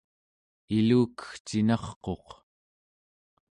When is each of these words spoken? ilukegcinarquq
ilukegcinarquq 0.77 2.27